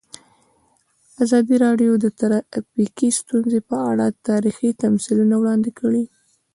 ازادي 1.23 1.55
راډیو 1.65 1.91
د 2.03 2.05
ټرافیکي 2.19 3.09
ستونزې 3.19 3.59
په 3.69 3.77
اړه 3.91 4.05
تاریخي 4.29 4.69
تمثیلونه 4.83 5.35
وړاندې 5.37 5.71
کړي. 5.79 6.03